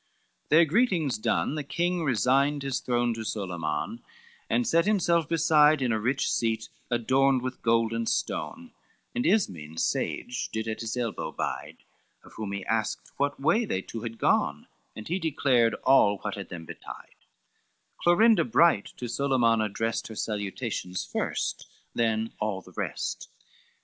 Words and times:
LIV 0.45 0.49
Their 0.49 0.65
greetings 0.65 1.19
done, 1.19 1.53
the 1.53 1.63
king 1.63 2.03
resigned 2.03 2.63
his 2.63 2.79
throne 2.79 3.13
To 3.13 3.23
Solyman, 3.23 4.01
and 4.49 4.65
set 4.65 4.85
himself 4.87 5.29
beside, 5.29 5.79
In 5.79 5.91
a 5.91 5.99
rich 5.99 6.27
seat 6.33 6.69
adorned 6.89 7.43
with 7.43 7.61
gold 7.61 7.93
and 7.93 8.09
stone, 8.09 8.71
And 9.13 9.25
Ismen 9.27 9.77
sage 9.77 10.49
did 10.49 10.67
at 10.67 10.81
his 10.81 10.97
elbow 10.97 11.31
bide, 11.31 11.83
Of 12.23 12.33
whom 12.33 12.51
he 12.51 12.65
asked 12.65 13.11
what 13.17 13.39
way 13.39 13.63
they 13.63 13.83
two 13.83 14.01
had 14.01 14.17
gone, 14.17 14.65
And 14.95 15.07
he 15.07 15.19
declared 15.19 15.75
all 15.83 16.17
what 16.17 16.33
had 16.33 16.49
them 16.49 16.65
betide: 16.65 17.27
Clorinda 17.99 18.43
bright 18.43 18.93
to 18.97 19.07
Solyman 19.07 19.61
addressed 19.61 20.07
Her 20.07 20.15
salutations 20.15 21.05
first, 21.05 21.67
then 21.93 22.33
all 22.39 22.61
the 22.63 22.73
rest. 22.75 23.29